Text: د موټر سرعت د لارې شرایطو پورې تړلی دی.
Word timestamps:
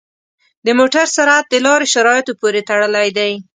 د 0.65 0.67
موټر 0.79 1.05
سرعت 1.15 1.45
د 1.49 1.55
لارې 1.65 1.87
شرایطو 1.93 2.31
پورې 2.41 2.61
تړلی 2.69 3.09
دی. 3.17 3.31